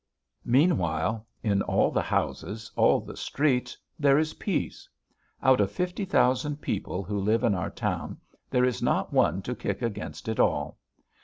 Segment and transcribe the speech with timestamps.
[0.47, 4.89] Meanwhile in all the houses, all the streets, there is peace;
[5.43, 8.17] out of fifty thousand people who live in our town
[8.49, 10.79] there is not one to kick against it all.